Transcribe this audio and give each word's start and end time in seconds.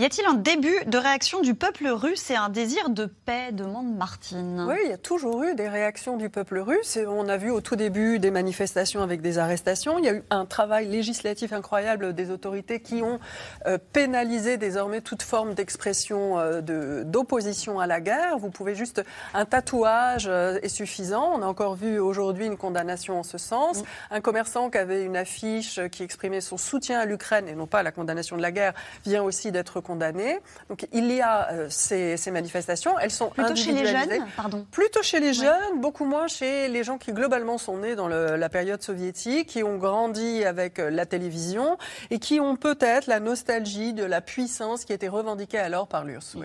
Y 0.00 0.04
a-t-il 0.06 0.26
un 0.26 0.32
début 0.32 0.82
de 0.86 0.96
réaction 0.96 1.42
du 1.42 1.54
peuple 1.54 1.86
russe 1.88 2.30
et 2.30 2.34
un 2.34 2.48
désir 2.48 2.88
de 2.88 3.04
paix 3.04 3.52
demande 3.52 3.94
Martine. 3.94 4.64
Oui, 4.66 4.76
il 4.86 4.90
y 4.90 4.94
a 4.94 4.96
toujours 4.96 5.42
eu 5.42 5.54
des 5.54 5.68
réactions 5.68 6.16
du 6.16 6.30
peuple 6.30 6.58
russe. 6.58 6.98
on 7.06 7.28
a 7.28 7.36
vu 7.36 7.50
au 7.50 7.60
tout 7.60 7.76
début 7.76 8.18
des 8.18 8.30
manifestations 8.30 9.02
avec 9.02 9.20
des 9.20 9.36
arrestations. 9.36 9.98
Il 9.98 10.06
y 10.06 10.08
a 10.08 10.14
eu 10.14 10.22
un 10.30 10.46
travail 10.46 10.86
législatif 10.86 11.52
incroyable 11.52 12.14
des 12.14 12.30
autorités 12.30 12.80
qui 12.80 13.02
ont 13.02 13.20
euh, 13.66 13.76
pénalisé 13.92 14.56
désormais 14.56 15.02
toute 15.02 15.22
forme 15.22 15.52
d'expression 15.52 16.38
euh, 16.38 17.02
d'opposition 17.04 17.78
à 17.78 17.86
la 17.86 18.00
guerre. 18.00 18.38
Vous 18.38 18.48
pouvez 18.48 18.74
juste 18.74 19.02
un 19.34 19.44
tatouage 19.44 20.28
euh, 20.28 20.58
est 20.62 20.70
suffisant. 20.70 21.30
On 21.34 21.42
a 21.42 21.46
encore 21.46 21.74
vu 21.74 21.98
aujourd'hui 21.98 22.46
une 22.46 22.56
condamnation 22.56 23.18
en 23.18 23.22
ce 23.22 23.36
sens. 23.36 23.80
Mm. 23.80 23.84
Un 24.12 24.20
commerçant 24.22 24.70
qui 24.70 24.78
avait 24.78 25.04
une 25.04 25.18
affiche 25.18 25.78
qui 25.92 26.04
exprimait 26.04 26.40
son 26.40 26.56
soutien 26.56 27.00
à 27.00 27.04
l'Ukraine 27.04 27.48
et 27.48 27.54
non 27.54 27.66
pas 27.66 27.80
à 27.80 27.82
la 27.82 27.92
condamnation 27.92 28.38
de 28.38 28.42
la 28.42 28.50
guerre 28.50 28.72
vient 29.04 29.22
aussi 29.22 29.52
d'être 29.52 29.82
condamnés. 29.90 30.38
Donc 30.68 30.86
il 30.92 31.10
y 31.10 31.20
a 31.20 31.50
euh, 31.52 31.66
ces, 31.68 32.30
manifestations. 32.30 32.96
Elles 32.98 33.10
sont 33.10 33.30
plutôt 33.30 33.56
chez 33.56 33.72
les 33.72 33.86
jeunes, 33.86 34.24
pardon. 34.36 34.64
Plutôt 34.70 35.02
chez 35.02 35.18
les 35.18 35.34
jeunes, 35.34 35.80
beaucoup 35.80 36.04
moins 36.04 36.28
chez 36.28 36.68
les 36.68 36.84
gens 36.84 36.96
qui 36.98 37.12
globalement 37.12 37.58
sont 37.58 37.78
nés 37.78 37.96
dans 37.96 38.08
la 38.08 38.48
période 38.48 38.82
soviétique, 38.82 39.48
qui 39.48 39.62
ont 39.62 39.78
grandi 39.78 40.44
avec 40.44 40.78
euh, 40.78 40.90
la 40.90 41.06
télévision 41.06 41.76
et 42.10 42.18
qui 42.18 42.38
ont 42.38 42.56
peut-être 42.56 43.06
la 43.06 43.20
nostalgie 43.20 43.92
de 43.92 44.04
la 44.04 44.20
puissance 44.20 44.84
qui 44.84 44.92
était 44.92 45.08
revendiquée 45.08 45.58
alors 45.58 45.88
par 45.88 46.04
l'URSS. 46.04 46.36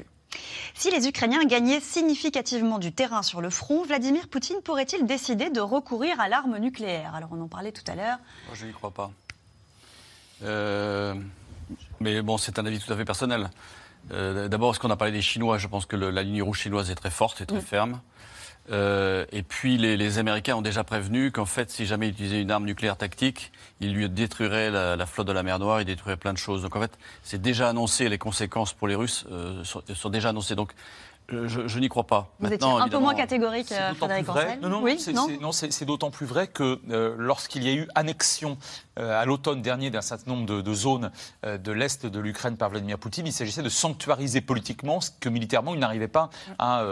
Si 0.74 0.92
les 0.92 1.08
Ukrainiens 1.08 1.46
gagnaient 1.46 1.80
significativement 1.80 2.80
du 2.80 2.92
terrain 2.92 3.22
sur 3.22 3.42
le 3.42 3.50
front, 3.50 3.84
Vladimir 3.84 4.28
Poutine 4.28 4.62
pourrait-il 4.64 5.06
décider 5.06 5.50
de 5.50 5.62
recourir 5.62 6.20
à 6.20 6.28
l'arme 6.28 6.58
nucléaire? 6.58 7.16
Alors 7.16 7.30
on 7.32 7.42
en 7.42 7.48
parlait 7.48 7.72
tout 7.72 7.84
à 7.88 7.96
l'heure. 7.96 8.18
Moi 8.48 8.56
je 8.56 8.66
n'y 8.66 8.74
crois 8.74 8.92
pas. 8.92 9.12
Euh, 10.44 11.14
mais 12.00 12.22
bon, 12.22 12.38
c'est 12.38 12.60
un 12.60 12.66
avis 12.66 12.80
tout 12.80 12.92
à 12.92 12.98
fait 12.98 13.06
personnel. 13.06 13.50
Euh, 14.12 14.48
d'abord, 14.48 14.72
est-ce 14.72 14.80
qu'on 14.80 14.92
a 14.92 14.98
parlé 14.98 15.12
des 15.12 15.22
Chinois 15.22 15.58
Je 15.58 15.68
pense 15.68 15.86
que 15.86 15.96
la 15.96 16.24
ligne 16.24 16.42
rouge 16.42 16.60
chinoise 16.60 16.92
est 16.92 16.96
très 16.96 17.10
forte 17.10 17.42
et 17.42 17.46
très 17.46 17.62
ferme. 17.62 18.00
Euh, 18.72 19.26
et 19.32 19.44
puis 19.44 19.78
les, 19.78 20.18
Américains 20.18 20.56
ont 20.56 20.62
déjà 20.62 20.84
prévenu 20.84 21.32
qu'en 21.32 21.46
fait, 21.46 21.70
si 21.70 21.86
jamais 21.86 22.08
ils 22.08 22.12
utilisaient 22.12 22.42
une 22.42 22.52
arme 22.52 22.66
nucléaire 22.66 22.98
tactique, 22.98 23.52
ils 23.80 23.94
lui 23.94 24.10
détruiraient 24.10 24.72
la, 24.72 25.06
flotte 25.06 25.28
de 25.28 25.32
la 25.32 25.44
mer 25.44 25.60
Noire, 25.60 25.82
ils 25.82 25.86
détruiraient 25.86 26.18
plein 26.18 26.34
de 26.34 26.38
choses. 26.38 26.64
Donc 26.64 26.76
en 26.76 26.82
fait, 26.82 26.98
c'est 27.22 27.42
déjà 27.42 27.70
annoncé, 27.70 28.10
les 28.10 28.18
conséquences 28.18 28.74
pour 28.74 28.88
les 28.88 28.96
Russes 28.96 29.26
euh, 29.32 29.64
sont, 29.64 29.84
sont, 29.94 30.10
déjà 30.10 30.30
annoncées. 30.30 30.56
Donc 30.56 30.74
euh, 31.34 31.48
je, 31.48 31.80
n'y 31.80 31.90
crois 31.90 32.06
pas. 32.06 32.30
Vous 32.40 32.52
étiez 32.52 32.68
un 32.68 32.88
peu 32.88 33.00
moins 33.00 33.16
catégorique, 33.16 33.74
Frédéric 33.98 34.26
vrai. 34.26 34.58
Non, 34.58 34.84
non, 35.42 35.52
c'est 35.52 35.86
d'autant 35.86 36.12
plus 36.12 36.26
vrai 36.26 36.48
que 36.48 36.80
euh, 36.90 37.16
lorsqu'il 37.18 37.64
y 37.64 37.70
a 37.70 37.74
eu 37.74 37.88
annexion 37.96 38.58
euh, 39.00 39.20
à 39.20 39.26
l'automne 39.26 39.62
dernier 39.62 39.90
d'un 39.90 40.02
certain 40.02 40.32
nombre 40.32 40.46
de, 40.46 40.74
zones 40.74 41.12
de 41.44 41.72
l'Est 41.72 42.06
de 42.06 42.20
l'Ukraine 42.20 42.58
par 42.58 42.70
Vladimir 42.70 43.00
Poutine, 43.00 43.26
il 43.26 43.34
s'agissait 43.34 43.64
de 43.64 43.70
sanctuariser 43.70 44.42
politiquement 44.42 45.02
ce 45.02 45.12
que 45.20 45.30
militairement 45.30 45.74
il 45.74 45.80
n'arrivait 45.80 46.08
pas 46.08 46.30
à, 46.60 46.86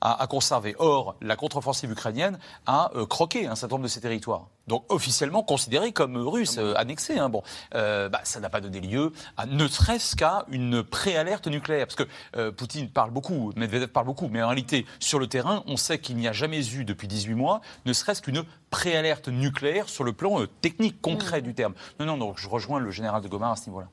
à, 0.00 0.26
conserver. 0.26 0.74
Or, 0.78 1.16
la 1.20 1.36
contre-offensive 1.36 1.90
ukrainienne 1.90 2.38
a 2.66 2.90
croqué 3.08 3.46
un 3.46 3.54
certain 3.54 3.76
nombre 3.76 3.84
de 3.84 3.88
ces 3.88 4.00
territoires. 4.00 4.48
Donc 4.66 4.84
officiellement 4.92 5.42
considérés 5.42 5.92
comme 5.92 6.16
russes, 6.16 6.58
annexés. 6.76 7.18
Hein. 7.18 7.28
Bon, 7.28 7.42
bah, 7.72 8.20
ça 8.24 8.40
n'a 8.40 8.48
pas 8.48 8.60
donné 8.60 8.80
lieu 8.80 9.12
à 9.36 9.46
ne 9.46 9.66
serait-ce 9.66 10.16
qu'à 10.16 10.44
une 10.48 10.82
préalerte 10.82 11.46
nucléaire. 11.46 11.86
Parce 11.86 11.96
que 11.96 12.50
Poutine 12.50 12.88
parle 12.88 13.10
beaucoup, 13.10 13.52
mais 13.56 13.68
parle 13.86 14.06
beaucoup, 14.06 14.28
mais 14.28 14.42
en 14.42 14.48
réalité, 14.48 14.86
sur 14.98 15.18
le 15.18 15.26
terrain, 15.26 15.62
on 15.66 15.76
sait 15.76 15.98
qu'il 15.98 16.16
n'y 16.16 16.28
a 16.28 16.32
jamais 16.32 16.66
eu 16.74 16.84
depuis 16.84 17.08
18 17.08 17.34
mois, 17.34 17.60
ne 17.84 17.92
serait-ce 17.92 18.22
qu'une 18.22 18.44
préalerte 18.70 19.28
nucléaire 19.28 19.88
sur 19.88 20.04
le 20.04 20.12
plan 20.12 20.40
euh, 20.40 20.46
technique 20.46 21.00
concret 21.00 21.40
mm. 21.40 21.44
du 21.44 21.54
terme. 21.54 21.74
Non, 22.00 22.06
non, 22.06 22.16
donc 22.16 22.38
je 22.38 22.48
rejoins 22.48 22.80
le 22.80 22.90
général 22.90 23.22
de 23.22 23.28
Gomard 23.28 23.52
à 23.52 23.56
ce 23.56 23.66
niveau-là. 23.66 23.88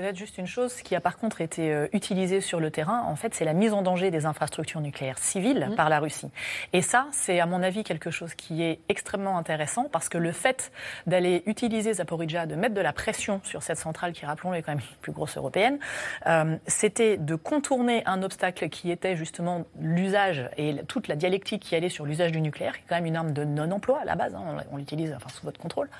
Peut-être 0.00 0.16
juste 0.16 0.38
une 0.38 0.46
chose 0.46 0.76
qui 0.80 0.96
a 0.96 1.00
par 1.00 1.18
contre 1.18 1.42
été 1.42 1.74
euh, 1.74 1.86
utilisée 1.92 2.40
sur 2.40 2.58
le 2.58 2.70
terrain, 2.70 3.02
en 3.06 3.16
fait, 3.16 3.34
c'est 3.34 3.44
la 3.44 3.52
mise 3.52 3.74
en 3.74 3.82
danger 3.82 4.10
des 4.10 4.24
infrastructures 4.24 4.80
nucléaires 4.80 5.18
civiles 5.18 5.68
mmh. 5.72 5.74
par 5.74 5.90
la 5.90 6.00
Russie. 6.00 6.30
Et 6.72 6.80
ça, 6.80 7.08
c'est 7.12 7.38
à 7.38 7.44
mon 7.44 7.62
avis 7.62 7.84
quelque 7.84 8.10
chose 8.10 8.34
qui 8.34 8.62
est 8.62 8.80
extrêmement 8.88 9.36
intéressant 9.36 9.90
parce 9.92 10.08
que 10.08 10.16
le 10.16 10.32
fait 10.32 10.72
d'aller 11.06 11.42
utiliser 11.44 11.92
Zaporizhia, 11.92 12.46
de 12.46 12.54
mettre 12.54 12.74
de 12.74 12.80
la 12.80 12.94
pression 12.94 13.42
sur 13.44 13.62
cette 13.62 13.76
centrale 13.76 14.14
qui, 14.14 14.24
rappelons, 14.24 14.54
est 14.54 14.62
quand 14.62 14.72
même 14.72 14.78
la 14.80 14.96
plus 15.02 15.12
grosse 15.12 15.36
européenne, 15.36 15.78
euh, 16.26 16.56
c'était 16.66 17.18
de 17.18 17.34
contourner 17.34 18.02
un 18.06 18.22
obstacle 18.22 18.70
qui 18.70 18.90
était 18.90 19.16
justement 19.16 19.66
l'usage 19.78 20.48
et 20.56 20.76
toute 20.88 21.08
la 21.08 21.16
dialectique 21.16 21.62
qui 21.62 21.76
allait 21.76 21.90
sur 21.90 22.06
l'usage 22.06 22.32
du 22.32 22.40
nucléaire, 22.40 22.72
qui 22.72 22.84
est 22.84 22.88
quand 22.88 22.96
même 22.96 23.04
une 23.04 23.16
arme 23.16 23.32
de 23.34 23.44
non-emploi 23.44 23.98
à 24.00 24.06
la 24.06 24.14
base. 24.14 24.34
Hein, 24.34 24.64
on, 24.72 24.78
l'utilise 24.78 25.12
enfin, 25.14 25.28
sous 25.28 25.44
votre 25.44 25.60
contrôle, 25.60 25.90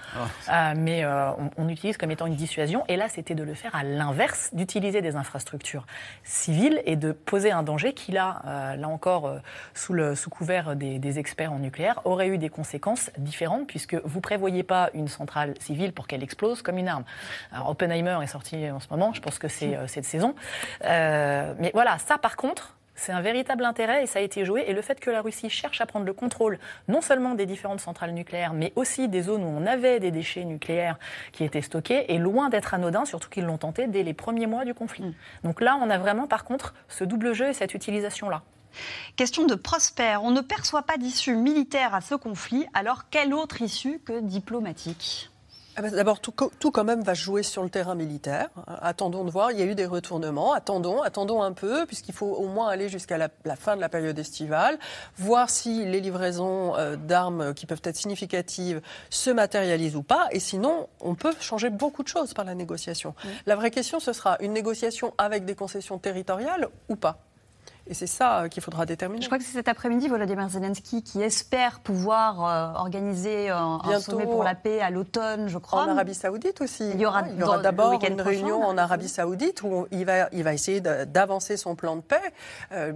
ah. 0.49 0.71
euh, 0.71 0.75
mais 0.79 1.05
on, 1.05 1.51
on 1.59 1.67
l'utilise 1.67 1.99
comme 1.99 2.11
étant 2.11 2.25
une 2.25 2.37
dissuasion. 2.37 2.83
Et 2.89 2.97
là, 2.97 3.11
c'était 3.11 3.35
de 3.35 3.43
le 3.43 3.53
faire 3.53 3.75
à 3.75 3.90
l'inverse, 3.97 4.51
d'utiliser 4.53 5.03
des 5.03 5.17
infrastructures 5.17 5.87
civiles 6.25 6.83
et 6.85 6.97
de 6.97 7.13
poser 7.13 7.51
un 7.51 7.63
danger 7.63 7.93
qui, 7.93 8.13
là, 8.13 8.43
euh, 8.47 8.77
là 8.77 8.89
encore, 8.89 9.27
euh, 9.27 9.39
sous, 9.75 9.93
le, 9.93 10.15
sous 10.15 10.31
couvert 10.31 10.77
des, 10.77 11.19
experts 11.19 11.53
en 11.53 11.59
nucléaire, 11.59 12.01
aurait 12.05 12.29
eu 12.29 12.39
des 12.39 12.49
conséquences 12.49 13.11
différentes, 13.19 13.67
puisque 13.67 13.95
vous 14.05 14.21
prévoyez 14.21 14.63
pas 14.63 14.91
une 14.95 15.09
centrale 15.09 15.55
civile 15.61 15.93
pour 15.93 16.07
qu'elle 16.07 16.23
explose 16.23 16.63
comme 16.63 16.79
une 16.79 16.89
arme. 16.89 17.05
Alors, 17.53 17.71
Oppenheimer 17.71 18.19
est 18.23 18.29
sorti 18.29 18.71
en 18.71 18.81
ce 18.81 18.89
moment, 18.91 19.13
je 19.13 19.21
pense 19.21 19.39
que 19.39 19.49
c'est 19.49 19.77
euh, 19.77 19.87
cette 19.87 20.05
saison. 20.05 20.35
mais 20.83 21.71
voilà, 21.75 21.99
ça, 21.99 22.19
par 22.19 22.37
contre, 22.37 22.77
c'est 23.01 23.13
un 23.13 23.23
véritable 23.23 23.65
intérêt 23.65 24.03
et 24.03 24.07
ça 24.07 24.19
a 24.19 24.23
été 24.23 24.45
joué. 24.45 24.65
Et 24.67 24.75
le 24.75 24.83
fait 24.83 25.01
que 25.01 25.11
la 25.11 25.23
Russie 25.23 25.49
cherche 25.49 25.81
à 25.81 25.87
prendre 25.87 26.05
le 26.05 26.13
contrôle 26.13 26.59
non 26.87 27.01
seulement 27.01 27.35
des 27.35 27.47
différentes 27.47 27.81
centrales 27.81 28.13
nucléaires, 28.13 28.53
mais 28.53 28.75
aussi 28.77 29.09
des 29.09 29.23
zones 29.23 29.43
où 29.43 29.49
on 29.49 29.65
avait 29.65 30.01
des 30.01 30.11
déchets 30.11 30.45
nucléaires 30.45 30.99
qui 31.33 31.45
étaient 31.45 31.63
stockés, 31.63 32.13
est 32.13 32.19
loin 32.19 32.51
d'être 32.51 32.75
anodin, 32.75 33.07
surtout 33.07 33.31
qu'ils 33.31 33.45
l'ont 33.45 33.57
tenté 33.57 33.87
dès 33.87 34.03
les 34.03 34.13
premiers 34.13 34.47
mois 34.47 34.67
du 34.67 34.75
conflit. 34.75 35.05
Mm. 35.05 35.15
Donc 35.45 35.63
là, 35.63 35.79
on 35.81 35.89
a 35.89 35.97
vraiment 35.97 36.27
par 36.27 36.45
contre 36.45 36.75
ce 36.89 37.05
double 37.05 37.33
jeu 37.33 37.49
et 37.49 37.53
cette 37.55 37.73
utilisation-là. 37.73 38.43
Question 39.17 39.47
de 39.47 39.55
Prosper. 39.55 40.19
On 40.23 40.31
ne 40.31 40.43
perçoit 40.43 40.83
pas 40.83 40.99
d'issue 40.99 41.37
militaire 41.37 41.95
à 41.95 42.03
ce 42.03 42.15
conflit, 42.15 42.67
alors 42.75 43.09
quelle 43.09 43.33
autre 43.33 43.63
issue 43.63 43.99
que 44.01 44.21
diplomatique? 44.21 45.30
Ah 45.81 45.83
bah, 45.83 45.97
d'abord, 45.97 46.21
tout, 46.21 46.33
quand 46.71 46.85
même 46.85 47.03
va 47.03 47.15
jouer 47.15 47.43
sur 47.43 47.63
le 47.63 47.71
terrain 47.71 47.95
militaire. 47.95 48.51
Attendons 48.67 49.25
de 49.25 49.31
voir. 49.31 49.51
Il 49.51 49.59
y 49.59 49.63
a 49.63 49.65
eu 49.65 49.75
des 49.75 49.87
retournements. 49.87 50.53
Attendons, 50.53 51.01
attendons 51.01 51.41
un 51.41 51.53
peu, 51.53 51.87
puisqu'il 51.87 52.13
faut 52.13 52.27
au 52.27 52.49
moins 52.49 52.69
aller 52.69 52.91
jusqu'à 52.91 53.17
la, 53.17 53.31
fin 53.57 53.77
de 53.77 53.81
la 53.81 53.89
période 53.89 54.19
estivale, 54.19 54.79
voir 55.17 55.49
si 55.49 55.87
les 55.87 56.03
livraisons 56.03 56.77
euh, 56.77 56.97
d'armes 56.97 57.55
qui 57.55 57.65
peuvent 57.65 57.81
être 57.85 57.97
significatives 57.97 58.83
se 59.09 59.31
matérialisent 59.31 59.97
ou 59.97 60.03
pas. 60.03 60.29
Et 60.33 60.41
sinon, 60.41 60.87
on 61.01 61.15
peut 61.15 61.33
changer 61.41 61.71
beaucoup 61.71 62.03
de 62.03 62.09
choses 62.09 62.35
par 62.35 62.45
la 62.45 62.55
négociation. 62.55 63.15
La 63.47 63.57
vraie 63.57 63.71
question, 63.71 64.01
ce 64.01 64.13
sera 64.13 64.37
une 64.41 64.53
négociation 64.53 65.15
avec 65.17 65.47
des 65.47 65.55
concessions 65.55 65.97
territoriales 65.97 66.69
ou 66.91 66.97
pas? 66.97 67.21
Et 67.91 67.95
c'est 67.95 68.07
ça 68.07 68.43
euh, 68.43 68.49
qu'il 68.49 68.63
faudra 68.63 68.87
déterminer. 68.87 69.21
Je 69.21 69.27
crois 69.27 69.39
que 69.39 69.45
c'est 69.45 69.53
cet 69.53 69.67
après-midi 69.67 70.07
Volodymyr 70.07 70.49
Zelensky 70.49 71.03
qui 71.03 71.21
espère 71.21 71.81
pouvoir 71.81 72.45
euh, 72.45 72.81
organiser 72.81 73.49
un, 73.51 73.81
sommet 73.99 74.25
pour 74.25 74.45
la 74.45 74.55
paix 74.55 74.81
à 74.81 74.91
l'automne, 74.91 75.49
je 75.49 75.59
crois. 75.59 75.83
En 75.83 75.89
Arabie 75.89 76.15
Saoudite 76.15 76.61
aussi. 76.61 76.89
Il 76.95 77.01
y 77.01 77.05
aura, 77.05 77.23
d'abord 77.59 78.01
une 78.03 78.21
réunion 78.21 78.63
en 78.63 78.79
Arabie 78.79 79.09
Saoudite 79.09 79.63
où 79.65 79.89
il 79.91 80.05
va, 80.07 80.29
il 80.31 80.45
va 80.45 80.55
essayer 80.55 80.81
d'avancer 80.81 81.57
son 81.57 81.75
plan 81.75 81.97
de 81.97 82.03
paix. 82.03 82.33
Euh, 82.71 82.93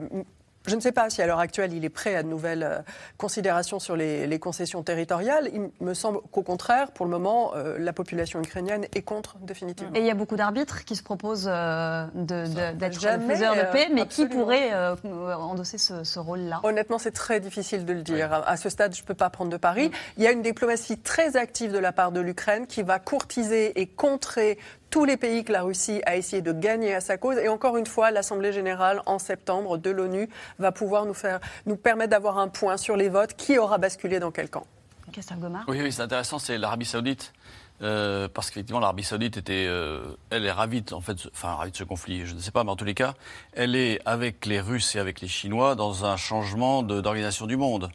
je 0.67 0.75
ne 0.75 0.81
sais 0.81 0.93
pas 0.93 1.11
si 1.11 1.21
à 1.21 1.27
l'heure 1.27 1.41
actuelle 1.41 1.73
il 1.73 1.85
est 1.85 1.91
prêt 1.91 2.15
à 2.15 2.23
de 2.23 2.29
nouvelles 2.29 2.63
euh, 2.63 2.79
considérations 3.19 3.79
sur 3.79 3.97
les, 3.97 4.39
concessions 4.39 4.83
territoriales. 4.83 5.51
Il 5.53 5.71
me 5.81 5.95
semble 5.95 6.21
qu'au 6.33 6.43
contraire, 6.43 6.91
pour 6.91 7.07
le 7.07 7.11
moment, 7.11 7.53
euh, 7.55 7.79
la 7.79 7.93
population 7.93 8.41
ukrainienne 8.41 8.87
est 8.95 9.03
contre 9.03 9.39
définitivement. 9.39 9.95
Et 9.95 10.01
il 10.01 10.07
y 10.07 10.11
a 10.11 10.15
beaucoup 10.15 10.37
d'arbitres 10.37 10.85
qui 10.85 10.97
se 10.97 11.03
proposent 11.03 11.49
euh, 11.51 12.07
d'être 12.15 12.95
faiseurs 12.95 13.55
de 13.55 13.73
paix, 13.73 13.89
mais 13.93 14.07
qui 14.07 14.27
pourraient 14.27 14.73
endosser 15.05 15.79
ce, 15.79 16.19
rôle-là? 16.19 16.61
Honnêtement, 16.63 16.99
c'est 16.99 17.13
très 17.13 17.41
difficile 17.41 17.85
de 17.85 17.93
le 17.93 18.03
dire. 18.03 18.33
À 18.47 18.57
ce 18.57 18.69
stade, 18.69 18.95
je 18.95 19.03
ne 19.03 19.07
peux 19.07 19.15
pas 19.15 19.31
prendre 19.31 19.51
de 19.51 19.57
pari. 19.57 19.89
Mm. 19.89 19.93
Il 20.19 20.23
y 20.25 20.27
a 20.27 20.33
une 20.33 20.43
diplomatie 20.43 20.99
très 20.99 21.37
active 21.37 21.73
de 21.73 21.79
la 21.79 21.93
part 21.93 22.13
de 22.13 22.21
l'Ukraine 22.21 22.67
qui 22.67 22.83
va 22.83 22.99
courtiser 22.99 23.81
et 23.81 23.87
contrer 23.87 24.59
tous 24.95 25.05
les 25.05 25.17
pays 25.17 25.43
que 25.43 25.51
la 25.51 25.63
Russie 25.63 26.03
a 26.07 26.15
essayé 26.15 26.41
de 26.41 26.53
gagner 26.53 26.95
à 26.95 27.01
sa 27.01 27.17
cause. 27.17 27.37
Et 27.39 27.49
encore 27.49 27.77
une 27.77 27.85
fois, 27.85 28.13
l'Assemblée 28.13 28.53
générale 28.53 29.03
en 29.07 29.19
septembre 29.19 29.77
de 29.77 29.91
l'ONU 29.91 30.29
va 30.61 30.71
pouvoir 30.71 31.05
nous, 31.05 31.15
faire, 31.15 31.41
nous 31.67 31.75
permettre 31.75 32.11
d'avoir 32.11 32.39
un 32.39 32.47
point 32.47 32.77
sur 32.77 32.95
les 32.95 33.09
votes. 33.09 33.35
Qui 33.35 33.59
aura 33.59 33.79
basculé 33.79 34.21
dans 34.21 34.31
quel 34.31 34.49
camp? 34.49 34.69
Oui, 35.67 35.81
oui 35.83 35.91
c'est 35.91 36.03
intéressant, 36.03 36.39
c'est 36.39 36.59
l'Arabie 36.59 36.85
saoudite. 36.85 37.33
Euh, 37.83 38.29
parce 38.33 38.51
qu'effectivement, 38.51 38.79
l'Arabie 38.79 39.03
Saoudite 39.03 39.37
était, 39.37 39.67
euh, 39.69 40.17
elle 40.31 40.47
est 40.47 40.53
ravie, 40.53 40.83
de, 40.83 40.95
en 40.95 41.01
fait, 41.01 41.17
enfin 41.33 41.55
ravie 41.55 41.73
de 41.73 41.77
ce 41.77 41.83
conflit, 41.83 42.25
je 42.25 42.35
ne 42.35 42.39
sais 42.39 42.53
pas, 42.53 42.63
mais 42.63 42.71
en 42.71 42.77
tous 42.77 42.85
les 42.85 42.95
cas, 42.95 43.15
elle 43.53 43.75
est 43.75 44.01
avec 44.05 44.47
les 44.47 44.61
Russes 44.61 44.95
et 44.95 45.01
avec 45.01 45.21
les 45.21 45.27
Chinois 45.27 45.75
dans 45.75 46.05
un 46.05 46.17
changement 46.17 46.85
d'organisation 46.85 47.47
du 47.47 47.57
monde, 47.57 47.91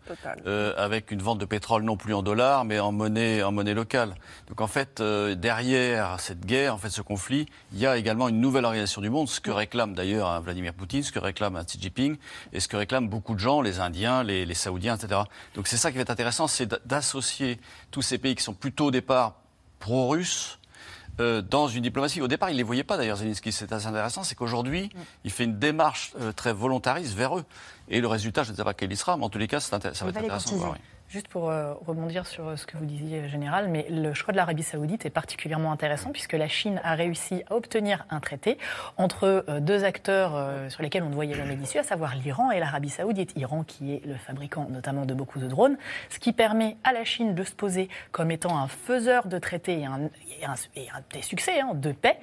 euh, 0.46 0.74
avec 0.78 1.12
une 1.12 1.22
vente 1.22 1.40
de 1.40 1.46
pétrole 1.46 1.84
non 1.84 1.96
plus 1.96 2.14
en 2.14 2.22
dollars, 2.22 2.66
mais 2.66 2.80
en 2.80 2.92
monnaie, 2.92 3.42
en 3.42 3.54
monnaie 3.54 3.74
locale. 3.74 4.16
Donc 4.50 4.60
en 4.60 4.68
fait, 4.68 5.00
euh, 5.00 5.36
derrière 5.36 6.20
cette 6.20 6.46
guerre, 6.46 6.76
en 6.76 6.78
fait, 6.78 6.90
ce 6.90 7.02
conflit, 7.02 7.46
il 7.72 7.80
y 7.80 7.88
a 7.88 7.96
également 7.96 8.28
une 8.28 8.42
nouvelle 8.42 8.66
organisation 8.66 9.02
du 9.02 9.10
monde, 9.10 9.30
ce 9.30 9.40
que 9.40 9.52
réclame 9.52 9.94
d'ailleurs 9.94 10.42
Vladimir 10.42 10.74
Poutine, 10.74 11.04
ce 11.04 11.14
que 11.14 11.20
réclame 11.20 11.58
Xi 11.64 11.80
Jinping, 11.80 12.18
et 12.52 12.60
ce 12.60 12.68
que 12.68 12.76
réclament 12.76 13.08
beaucoup 13.08 13.34
de 13.34 13.40
gens, 13.40 13.62
les 13.62 13.80
Indiens, 13.80 14.24
les, 14.24 14.46
les 14.46 14.54
Saoudiens, 14.54 14.98
etc. 14.98 15.22
Donc 15.56 15.68
c'est 15.68 15.78
ça 15.78 15.90
qui 15.90 15.96
va 15.96 16.02
être 16.02 16.10
intéressant, 16.10 16.48
c'est 16.48 16.70
d'associer 16.86 17.60
tous 17.92 18.02
ces 18.02 18.18
pays 18.18 18.36
qui 18.36 18.44
sont 18.44 18.54
plutôt 18.54 18.88
au 18.88 18.92
départ 18.92 19.36
pro-russe 19.80 20.60
euh, 21.20 21.42
dans 21.42 21.68
une 21.68 21.84
diplomatie. 21.84 22.22
Au 22.22 22.28
départ, 22.28 22.50
il 22.50 22.54
ne 22.54 22.58
les 22.58 22.64
voyait 22.64 22.84
pas 22.84 22.96
d'ailleurs, 22.98 23.18
Zelensky. 23.18 23.52
C'est 23.52 23.72
assez 23.74 23.88
intéressant, 23.88 24.24
c'est 24.24 24.36
qu'aujourd'hui, 24.36 24.90
il 25.24 25.32
fait 25.32 25.44
une 25.44 25.60
démarche 25.60 26.14
euh, 26.20 26.32
très 26.32 26.54
volontariste 26.54 27.14
vers 27.14 27.38
eux. 27.38 27.46
Et 27.90 28.00
le 28.00 28.08
résultat, 28.08 28.44
je 28.44 28.52
ne 28.52 28.56
sais 28.56 28.64
pas 28.64 28.74
quel 28.74 28.92
il 28.92 28.98
sera, 28.98 29.18
mais 29.18 29.26
en 29.26 29.30
tous 29.30 29.40
les 29.40 29.48
cas, 29.48 29.60
ça 29.60 29.78
va 29.78 29.90
être 29.90 30.18
intéressant. 30.18 30.56
Voir, 30.56 30.72
oui. 30.74 30.78
Juste 31.10 31.28
pour 31.28 31.50
euh, 31.50 31.74
rebondir 31.88 32.28
sur 32.28 32.50
euh, 32.50 32.56
ce 32.56 32.68
que 32.68 32.78
vous 32.78 32.86
disiez, 32.86 33.28
Général, 33.28 33.68
mais 33.68 33.88
le 33.90 34.14
choix 34.14 34.32
de 34.32 34.38
l'Arabie 34.38 34.62
Saoudite 34.62 35.08
est 35.08 35.10
particulièrement 35.10 35.72
intéressant 35.72 36.12
puisque 36.12 36.34
la 36.34 36.48
Chine 36.48 36.80
a 36.84 36.94
réussi 36.94 37.42
à 37.50 37.56
obtenir 37.56 38.06
un 38.12 38.20
traité 38.20 38.60
entre 38.96 39.44
euh, 39.50 39.60
deux 39.60 39.86
acteurs 39.86 40.70
sur 40.70 40.84
lesquels 40.84 41.02
on 41.02 41.10
ne 41.10 41.16
voyait 41.16 41.34
jamais 41.34 41.56
d'issue, 41.56 41.80
à 41.80 41.84
savoir 41.84 42.14
l'Iran 42.14 42.52
et 42.52 42.60
l'Arabie 42.60 42.90
Saoudite. 42.90 43.34
Iran 43.36 43.64
qui 43.64 43.96
est 43.96 44.06
le 44.06 44.14
fabricant 44.14 44.68
notamment 44.70 45.08
de 45.08 45.16
beaucoup 45.16 45.40
de 45.40 45.48
drones, 45.48 45.78
ce 46.10 46.20
qui 46.20 46.32
permet 46.32 46.78
à 46.84 46.94
la 46.94 47.04
Chine 47.04 47.34
de 47.34 47.44
se 47.44 47.54
poser 47.54 47.90
comme 48.12 48.30
étant 48.30 48.60
un 48.60 48.68
faiseur 48.68 49.26
de 49.26 49.40
traités 49.40 49.80
et 49.80 49.86
un, 49.88 50.02
et 50.40 50.46
un, 50.46 50.54
et 50.76 50.90
un 50.90 51.02
des 51.12 51.24
succès 51.24 51.60
hein, 51.60 51.72
de 51.74 51.92
paix 51.92 52.20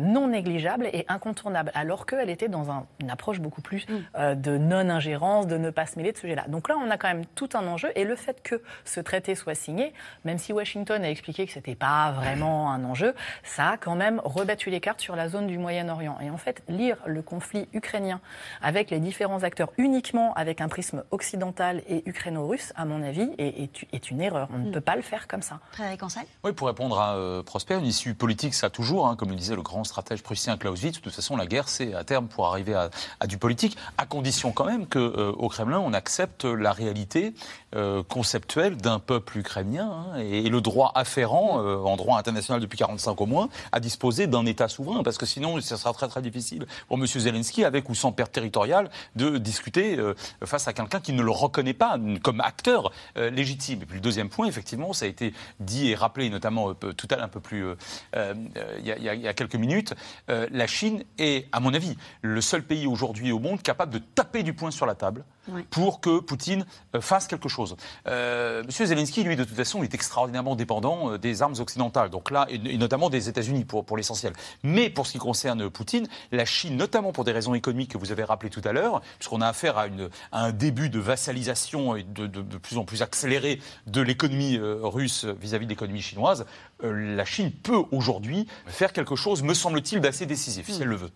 non 0.00 0.28
négligeable 0.28 0.88
et 0.94 1.04
incontournable, 1.08 1.70
alors 1.74 2.06
qu'elle 2.06 2.30
était 2.30 2.48
dans 2.48 2.70
un, 2.70 2.86
une 3.00 3.10
approche 3.10 3.40
beaucoup 3.40 3.60
plus 3.60 3.84
de 4.16 4.56
non-ingérence, 4.56 5.46
de 5.46 5.58
ne 5.58 5.68
pas 5.68 5.84
se 5.84 5.98
mêler 5.98 6.12
de 6.12 6.16
ce 6.16 6.22
sujet-là. 6.22 6.46
Donc 6.48 6.70
là, 6.70 6.76
on 6.82 6.90
a 6.90 6.96
quand 6.96 7.08
même 7.08 7.26
tout 7.34 7.50
un 7.52 7.73
enjeu. 7.74 7.92
Et 7.94 8.04
le 8.04 8.16
fait 8.16 8.42
que 8.42 8.62
ce 8.84 9.00
traité 9.00 9.34
soit 9.34 9.54
signé, 9.54 9.92
même 10.24 10.38
si 10.38 10.52
Washington 10.52 11.04
a 11.04 11.10
expliqué 11.10 11.46
que 11.46 11.52
ce 11.52 11.58
n'était 11.58 11.74
pas 11.74 12.12
vraiment 12.12 12.72
un 12.72 12.84
enjeu, 12.84 13.14
ça 13.42 13.70
a 13.70 13.76
quand 13.76 13.94
même 13.94 14.20
rebattu 14.24 14.70
les 14.70 14.80
cartes 14.80 15.00
sur 15.00 15.16
la 15.16 15.28
zone 15.28 15.46
du 15.46 15.58
Moyen-Orient. 15.58 16.18
Et 16.22 16.30
en 16.30 16.38
fait, 16.38 16.62
lire 16.68 16.96
le 17.06 17.22
conflit 17.22 17.68
ukrainien 17.72 18.20
avec 18.62 18.90
les 18.90 19.00
différents 19.00 19.42
acteurs 19.42 19.72
uniquement 19.78 20.32
avec 20.34 20.60
un 20.60 20.68
prisme 20.68 21.04
occidental 21.10 21.82
et 21.88 22.02
ukraino-russe, 22.06 22.72
à 22.76 22.84
mon 22.84 23.02
avis, 23.02 23.30
est, 23.38 23.70
est, 23.92 24.10
une 24.10 24.20
erreur. 24.20 24.48
On 24.52 24.58
ne 24.58 24.68
mm. 24.68 24.72
peut 24.72 24.80
pas 24.80 24.96
le 24.96 25.02
faire 25.02 25.26
comme 25.28 25.42
ça. 25.42 25.60
Frédéric 25.72 26.00
Oui, 26.42 26.52
pour 26.52 26.68
répondre 26.68 27.00
à 27.00 27.16
euh, 27.16 27.42
Prosper, 27.42 27.74
une 27.74 27.86
issue 27.86 28.14
politique, 28.14 28.54
ça 28.54 28.70
toujours, 28.70 29.08
hein, 29.08 29.16
comme 29.16 29.30
le 29.30 29.36
disait 29.36 29.56
le 29.56 29.62
grand 29.62 29.84
stratège 29.84 30.22
prussien 30.22 30.56
Clausewitz, 30.56 30.96
de 30.96 31.00
toute 31.00 31.14
façon, 31.14 31.36
la 31.36 31.46
guerre, 31.46 31.68
c'est 31.68 31.94
à 31.94 32.04
terme 32.04 32.28
pour 32.28 32.46
arriver 32.46 32.74
à, 32.74 33.26
du 33.26 33.38
politique, 33.38 33.76
à 33.98 34.06
condition 34.06 34.52
quand 34.52 34.66
même 34.66 34.86
qu'au 34.86 34.98
euh, 34.98 35.48
Kremlin, 35.48 35.78
on 35.78 35.92
accepte 35.92 36.44
la 36.44 36.72
réalité 36.72 37.34
euh, 37.74 38.04
conceptuel 38.04 38.76
d'un 38.76 39.00
peuple 39.00 39.38
ukrainien 39.38 39.90
hein, 39.90 40.18
et, 40.18 40.48
le 40.48 40.60
droit 40.60 40.92
afférent, 40.94 41.60
euh, 41.60 41.76
en 41.78 41.96
droit 41.96 42.18
international 42.18 42.60
depuis 42.60 42.78
45 42.78 43.20
au 43.20 43.26
moins, 43.26 43.48
à 43.72 43.80
disposer 43.80 44.28
d'un 44.28 44.46
État 44.46 44.68
souverain, 44.68 45.02
parce 45.02 45.18
que 45.18 45.26
sinon, 45.26 45.60
ce 45.60 45.76
sera 45.76 45.92
très 45.92 46.06
très 46.06 46.22
difficile 46.22 46.66
pour 46.86 46.98
M. 46.98 47.06
Zelensky, 47.06 47.64
avec 47.64 47.88
ou 47.88 47.94
sans 47.96 48.12
perte 48.12 48.30
territoriale, 48.30 48.90
de 49.16 49.38
discuter 49.38 49.98
euh, 49.98 50.14
face 50.44 50.68
à 50.68 50.72
quelqu'un 50.72 51.00
qui 51.00 51.12
ne 51.12 51.22
le 51.22 51.32
reconnaît 51.32 51.74
pas 51.74 51.98
comme 52.22 52.40
acteur 52.40 52.92
légitime. 53.16 53.82
Et 53.82 53.86
puis 53.86 53.96
le 53.96 54.00
deuxième 54.00 54.28
point, 54.28 54.46
effectivement, 54.46 54.92
ça 54.92 55.06
a 55.06 55.08
été 55.08 55.34
dit 55.58 55.90
et 55.90 55.94
rappelé 55.94 56.30
notamment 56.30 56.74
tout 56.74 57.08
à 57.10 57.16
l'heure 57.16 57.24
un 57.24 57.28
peu 57.28 57.40
plus 57.40 57.66
il 58.14 58.84
y, 58.84 59.02
y, 59.02 59.28
a 59.28 59.34
quelques 59.34 59.56
minutes, 59.56 59.94
la 60.28 60.66
Chine 60.66 61.04
est, 61.18 61.48
à 61.52 61.60
mon 61.60 61.74
avis, 61.74 61.96
le 62.22 62.40
seul 62.40 62.62
pays 62.62 62.86
aujourd'hui 62.86 63.32
au 63.32 63.38
monde 63.38 63.62
capable 63.62 63.92
de 63.92 63.98
taper 63.98 64.42
du 64.42 64.54
poing 64.54 64.70
sur 64.70 64.86
la 64.86 64.94
table 64.94 65.24
pour 65.70 66.00
que 66.00 66.20
Poutine 66.20 66.64
fasse 67.00 67.26
quelque 67.26 67.48
chose. 67.48 67.63
Euh, 68.06 68.62
Monsieur 68.64 68.86
Zelensky, 68.86 69.22
lui, 69.22 69.36
de 69.36 69.44
toute 69.44 69.56
façon, 69.56 69.82
est 69.82 69.94
extraordinairement 69.94 70.56
dépendant 70.56 71.12
euh, 71.12 71.18
des 71.18 71.42
armes 71.42 71.54
occidentales, 71.58 72.10
donc 72.10 72.30
là, 72.30 72.46
et, 72.48 72.76
notamment 72.76 73.10
des 73.10 73.28
États-Unis 73.28 73.64
pour, 73.64 73.84
pour 73.84 73.96
l'essentiel. 73.96 74.32
Mais 74.62 74.90
pour 74.90 75.06
ce 75.06 75.12
qui 75.12 75.18
concerne 75.18 75.68
Poutine, 75.70 76.06
la 76.32 76.44
Chine, 76.44 76.76
notamment 76.76 77.12
pour 77.12 77.24
des 77.24 77.32
raisons 77.32 77.54
économiques 77.54 77.92
que 77.92 77.98
vous 77.98 78.12
avez 78.12 78.24
rappelées 78.24 78.50
tout 78.50 78.62
à 78.64 78.72
l'heure, 78.72 79.00
puisqu'on 79.18 79.40
a 79.40 79.48
affaire 79.48 79.78
à, 79.78 79.86
une, 79.86 80.08
un 80.32 80.52
début 80.52 80.88
de 80.88 80.98
vassalisation 80.98 81.96
et 81.96 82.02
de, 82.02 82.26
de, 82.26 82.58
plus 82.58 82.78
en 82.78 82.84
plus 82.84 83.02
accéléré 83.02 83.60
de 83.86 84.00
l'économie 84.00 84.58
russe 84.60 85.24
vis-à-vis 85.24 85.66
de 85.66 85.70
l'économie 85.70 86.02
chinoise, 86.02 86.46
la 86.82 87.24
Chine 87.24 87.50
peut 87.50 87.82
aujourd'hui 87.92 88.46
faire 88.66 88.92
quelque 88.92 89.16
chose, 89.16 89.42
me 89.42 89.54
semble-t-il, 89.54 90.00
d'assez 90.00 90.26
décisif, 90.26 90.68
si 90.68 90.82
elle 90.82 90.88
le 90.88 90.96
veut. 90.96 91.10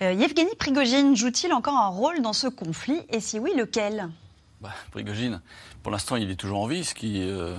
Yevgeny 0.00 0.54
Prigogine 0.58 1.16
joue-t-il 1.16 1.52
encore 1.52 1.76
un 1.76 1.88
rôle 1.88 2.22
dans 2.22 2.32
ce 2.32 2.46
conflit? 2.46 3.00
Et 3.10 3.20
si 3.20 3.38
oui, 3.38 3.52
lequel? 3.56 4.08
Bah, 4.60 4.70
Prigogine, 4.90 5.40
pour 5.82 5.92
l'instant, 5.92 6.16
il 6.16 6.30
est 6.30 6.36
toujours 6.36 6.60
en 6.60 6.66
vie, 6.66 6.84
ce 6.84 6.94
qui. 6.94 7.22
Euh, 7.22 7.56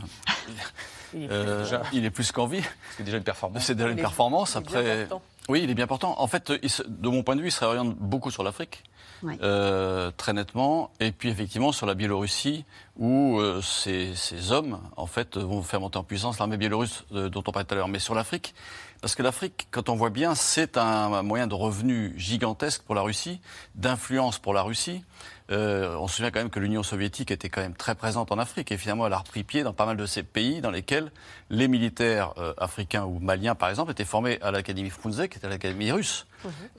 euh, 1.16 1.66
il, 1.94 2.06
est 2.06 2.10
plus 2.10 2.32
qu'en 2.32 2.48
vie. 2.48 2.64
C'est 2.98 3.04
déjà 3.04 3.18
une 3.18 3.24
performance. 3.24 3.64
C'est 3.64 3.76
déjà 3.76 3.90
une 3.90 3.96
performance. 3.96 4.56
Après, 4.56 5.08
oui, 5.48 5.62
il 5.64 5.70
est 5.70 5.76
bien 5.76 5.88
portant. 5.88 6.20
En 6.20 6.28
fait, 6.28 6.52
de 6.52 7.10
mon 7.10 7.24
point 7.24 7.36
de 7.36 7.42
vue, 7.42 7.48
il 7.48 7.52
se 7.52 7.60
réoriente 7.60 7.96
beaucoup 7.96 8.32
sur 8.32 8.44
l'Afrique, 8.44 8.84
euh, 9.24 10.12
très 10.16 10.34
nettement, 10.34 10.92
et 11.00 11.12
puis 11.12 11.30
effectivement 11.30 11.72
sur 11.72 11.86
la 11.86 11.94
Biélorussie, 11.94 12.66
où 12.98 13.40
ces, 13.62 14.14
ces, 14.16 14.52
hommes, 14.52 14.80
en 14.98 15.06
fait, 15.06 15.38
vont 15.38 15.64
faire 15.64 15.80
monter 15.80 15.98
en 15.98 16.04
puissance 16.04 16.38
l'armée 16.38 16.58
biélorusse 16.58 17.06
dont 17.12 17.44
on 17.48 17.52
parlait 17.52 17.66
tout 17.66 17.74
à 17.74 17.78
l'heure. 17.78 17.88
Mais 17.88 18.00
sur 18.00 18.14
l'Afrique, 18.14 18.54
parce 19.02 19.16
que 19.16 19.24
l'Afrique, 19.24 19.68
quand 19.72 19.88
on 19.88 19.96
voit 19.96 20.10
bien, 20.10 20.36
c'est 20.36 20.78
un 20.78 21.24
moyen 21.24 21.48
de 21.48 21.54
revenu 21.54 22.14
gigantesque 22.18 22.82
pour 22.82 22.96
la 22.96 23.02
Russie, 23.02 23.40
d'influence 23.76 24.40
pour 24.40 24.54
la 24.54 24.62
Russie. 24.62 25.04
Euh, 25.52 25.96
on 25.98 26.08
se 26.08 26.18
souvient 26.18 26.32
quand 26.32 26.40
même 26.40 26.50
que 26.50 26.60
l'Union 26.60 26.84
soviétique 26.84 27.32
était 27.32 27.50
quand 27.50 27.62
même 27.62 27.76
très 27.76 27.96
présente 27.96 28.32
en 28.32 28.38
Afrique 28.38 28.72
et 28.72 28.78
finalement 28.78 29.08
elle 29.08 29.14
a 29.14 29.18
repris 29.18 29.44
pied 29.44 29.64
dans 29.64 29.74
pas 29.74 29.88
mal 29.88 29.98
de 29.98 30.06
ces 30.06 30.22
pays 30.22 30.62
dans 30.62 30.70
lesquels 30.70 31.12
les 31.50 31.68
militaires 31.68 32.34
euh, 32.38 32.54
africains 32.58 33.06
ou 33.06 33.18
maliens 33.20 33.56
par 33.56 33.70
exemple 33.70 33.92
étaient 33.92 34.06
formés 34.06 34.38
à 34.42 34.52
l'Académie 34.52 34.92
Frunze, 34.92 35.28
qui 35.30 35.38
était 35.38 35.50
l'Académie 35.50 35.92
russe, 35.92 36.28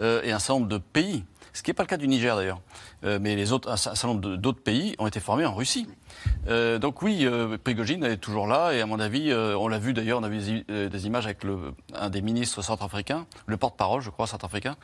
euh, 0.00 0.22
et 0.22 0.30
un 0.30 0.38
certain 0.38 0.60
nombre 0.60 0.68
de 0.68 0.78
pays. 0.78 1.24
Ce 1.52 1.62
qui 1.62 1.70
n'est 1.70 1.74
pas 1.74 1.82
le 1.82 1.88
cas 1.88 1.96
du 1.96 2.08
Niger 2.08 2.36
d'ailleurs, 2.36 2.60
mais 3.02 3.36
les 3.36 3.52
autres, 3.52 3.70
un 3.70 3.76
certain 3.76 4.08
nombre 4.08 4.36
d'autres 4.36 4.62
pays 4.62 4.94
ont 4.98 5.06
été 5.06 5.20
formés 5.20 5.46
en 5.46 5.54
Russie. 5.54 5.86
Euh, 6.48 6.78
donc 6.78 7.02
oui, 7.02 7.20
euh, 7.22 7.58
Prigogine 7.62 8.04
est 8.04 8.16
toujours 8.16 8.46
là 8.46 8.72
et 8.72 8.80
à 8.80 8.86
mon 8.86 9.00
avis, 9.00 9.30
euh, 9.30 9.56
on 9.56 9.68
l'a 9.68 9.78
vu 9.78 9.92
d'ailleurs, 9.92 10.20
on 10.20 10.22
a 10.22 10.28
vu 10.28 10.64
des, 10.68 11.06
images 11.06 11.26
avec 11.26 11.38
un 11.94 12.10
des 12.10 12.22
ministres 12.22 12.62
centrafricains, 12.62 13.26
le 13.46 13.56
porte-parole, 13.56 14.00
je 14.00 14.10
crois, 14.10 14.26
centrafricain. 14.26 14.76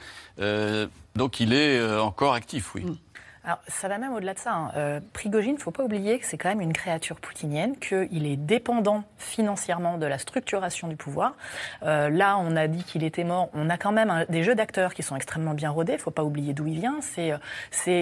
donc 1.15 1.41
il 1.41 1.53
est 1.53 1.83
encore 1.99 2.35
actif, 2.35 2.75
oui. 2.75 2.85
Mm. 2.85 2.97
Alors, 3.47 3.61
ça 3.69 3.87
va 3.87 3.99
même 3.99 4.13
au-delà 4.13 4.35
de 4.35 4.41
ça. 4.41 4.53
Hein. 4.53 4.73
Euh, 4.77 5.01
Prigogine, 5.13 5.53
il 5.53 5.59
ne 5.59 5.61
faut 5.61 5.71
pas 5.71 5.85
oublier 5.85 6.19
que 6.19 6.27
c'est 6.27 6.37
quand 6.37 6.49
même 6.49 6.61
une 6.61 6.73
créature 6.73 7.21
poutinienne, 7.21 7.77
qu'il 7.77 8.27
est 8.27 8.37
dépendant 8.37 9.05
financièrement 9.19 9.99
de 9.99 10.07
la 10.07 10.19
structuration 10.19 10.89
du 10.89 10.97
pouvoir. 10.97 11.37
Euh, 11.85 12.09
là, 12.11 12.39
on 12.39 12.57
a 12.57 12.67
dit 12.67 12.83
qu'il 12.83 13.05
était 13.05 13.23
mort. 13.23 13.49
On 13.55 13.71
a 13.71 13.79
quand 13.79 13.93
même 13.93 14.27
des 14.29 14.43
jeux 14.43 14.57
d'acteurs 14.57 14.95
qui 14.95 15.05
sont 15.05 15.15
extrêmement 15.15 15.55
bien 15.55 15.71
rodés. 15.71 15.93
Il 15.93 15.99
ne 15.99 16.01
faut 16.01 16.11
pas 16.11 16.25
oublier 16.25 16.55
d'où 16.55 16.67
il 16.67 16.81
vient. 16.81 16.99
C'est 17.01 17.31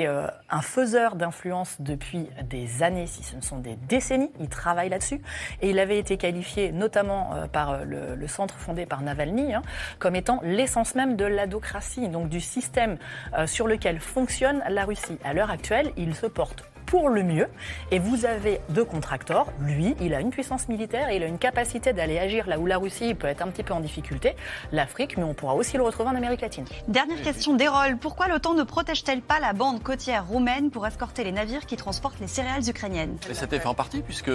euh, 0.07 0.27
un 0.49 0.63
faiseur 0.63 1.15
d'influence 1.15 1.77
depuis 1.79 2.27
des 2.45 2.83
années, 2.83 3.07
si 3.07 3.23
ce 3.23 3.37
ne 3.37 3.43
sont 3.43 3.59
des 3.59 3.77
décennies. 3.77 4.33
Il 4.41 4.49
travaille 4.49 4.89
là-dessus. 4.89 5.21
Et 5.61 5.69
il 5.69 5.79
avait 5.79 5.99
été 5.99 6.17
qualifié, 6.17 6.73
notamment 6.73 7.33
par 7.53 7.85
le, 7.85 8.27
centre 8.29 8.55
fondé 8.57 8.87
par 8.87 9.03
Navalny, 9.03 9.53
hein, 9.53 9.63
comme 9.99 10.17
étant 10.17 10.41
l'essence 10.43 10.95
même 10.95 11.17
de 11.17 11.27
l'adocratie, 11.27 12.09
donc 12.09 12.31
du 12.31 12.41
système 12.41 12.97
sur 13.45 13.67
lequel 13.69 14.01
fonctionne 14.01 14.63
la 14.71 14.87
Russie 14.87 15.19
l'heure 15.35 15.51
actuelle, 15.51 15.93
il 15.97 16.15
se 16.15 16.27
porte 16.27 16.65
pour 16.87 17.09
le 17.09 17.23
mieux. 17.23 17.49
Et 17.91 17.99
vous 17.99 18.25
avez 18.25 18.61
deux 18.69 18.85
contracteurs. 18.85 19.47
Lui, 19.61 19.97
il 20.01 20.15
a 20.15 20.21
une 20.21 20.31
puissance 20.31 20.69
militaire 20.69 21.09
et 21.09 21.17
il 21.17 21.23
a 21.23 21.27
une 21.27 21.39
capacité 21.39 21.93
d'aller 21.93 22.19
agir 22.19 22.47
là 22.47 22.59
où 22.59 22.67
la 22.67 22.79
Russie 22.79 23.15
peut 23.15 23.27
être 23.27 23.43
un 23.43 23.49
petit 23.49 23.63
peu 23.63 23.75
en 23.75 23.81
difficulté. 23.81 24.37
L'Afrique, 24.71 25.17
mais 25.17 25.25
on 25.25 25.35
pourra 25.35 25.55
aussi 25.55 25.77
le 25.77 25.83
retrouver 25.83 26.11
en 26.11 26.15
Amérique 26.15 26.43
latine. 26.43 26.65
Dernière 26.89 27.21
question 27.23 27.55
d'Erol. 27.55 27.97
Pourquoi 27.97 28.29
l'OTAN 28.29 28.55
ne 28.55 28.63
protège-t-elle 28.63 29.23
pas 29.23 29.41
la 29.41 29.53
bande 29.53 29.83
côtière 29.83 30.27
roumaine 30.27 30.71
pour 30.71 30.87
escorter 30.87 31.25
les 31.25 31.33
navires 31.33 31.67
qui 31.67 31.77
transportent 31.77 32.21
les 32.21 32.29
céréales 32.29 32.69
ukrainiennes? 32.69 33.17
C'était 33.33 33.59
fait 33.59 33.67
en 33.67 33.75
partie, 33.75 34.03
puisque. 34.03 34.31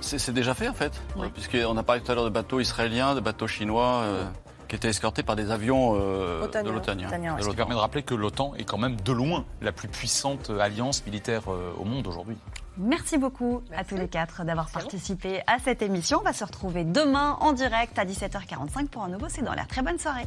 C'est 0.00 0.32
déjà 0.32 0.54
fait 0.54 0.68
en 0.68 0.72
fait, 0.72 0.92
puisqu'on 1.34 1.76
a 1.76 1.82
parlé 1.82 2.00
tout 2.00 2.10
à 2.10 2.14
l'heure 2.14 2.24
de 2.24 2.30
bateaux 2.30 2.58
israéliens, 2.58 3.14
de 3.14 3.20
bateaux 3.20 3.46
chinois. 3.46 4.02
Euh, 4.04 4.24
qui 4.70 4.76
était 4.76 4.88
escorté 4.88 5.24
par 5.24 5.34
des 5.34 5.50
avions 5.50 5.98
euh, 6.00 6.46
de 6.46 6.70
l'OTAN. 6.70 6.94
Ce 7.40 7.48
qui 7.48 7.56
permet 7.56 7.74
de 7.74 7.80
rappeler 7.80 8.04
que 8.04 8.14
l'OTAN 8.14 8.54
est 8.56 8.64
quand 8.64 8.78
même 8.78 8.96
de 9.00 9.12
loin 9.12 9.44
la 9.60 9.72
plus 9.72 9.88
puissante 9.88 10.50
alliance 10.50 11.04
militaire 11.04 11.42
euh, 11.48 11.72
au 11.76 11.84
monde 11.84 12.06
aujourd'hui. 12.06 12.36
Merci 12.78 13.18
beaucoup 13.18 13.62
à 13.76 13.84
tous 13.84 13.96
les 13.96 14.08
quatre 14.08 14.44
d'avoir 14.44 14.70
participé 14.70 15.42
à 15.48 15.58
cette 15.58 15.82
émission. 15.82 16.18
On 16.20 16.24
va 16.24 16.32
se 16.32 16.44
retrouver 16.44 16.84
demain 16.84 17.36
en 17.40 17.52
direct 17.52 17.98
à 17.98 18.04
17h45 18.04 18.86
pour 18.86 19.02
un 19.02 19.08
nouveau 19.08 19.26
C'est 19.28 19.42
dans 19.42 19.54
l'air. 19.54 19.66
Très 19.66 19.82
bonne 19.82 19.98
soirée. 19.98 20.26